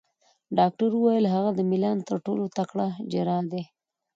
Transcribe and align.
ډاکټر 0.57 0.89
وویل: 0.93 1.25
هغه 1.33 1.51
د 1.55 1.59
میلان 1.71 1.97
تر 2.09 2.17
ټولو 2.25 2.43
تکړه 2.57 2.87
جراح 3.11 3.41
دی. 3.51 3.63